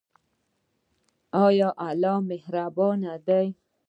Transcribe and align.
آیا 1.45 1.69
الله 1.87 2.17
مهربان 2.29 2.99
دی؟ 3.25 3.47